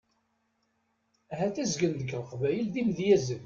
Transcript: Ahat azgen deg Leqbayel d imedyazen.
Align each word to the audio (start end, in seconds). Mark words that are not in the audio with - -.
Ahat 1.33 1.55
azgen 1.63 1.93
deg 1.99 2.09
Leqbayel 2.17 2.67
d 2.73 2.75
imedyazen. 2.81 3.39